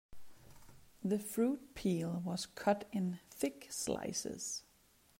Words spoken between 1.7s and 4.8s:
peel was cut in thick slices.